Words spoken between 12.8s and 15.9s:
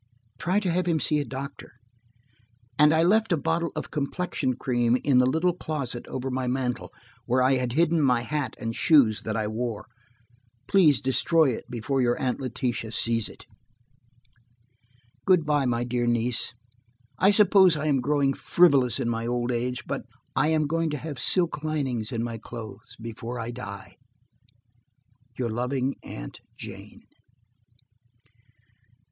sees it. "Good by, my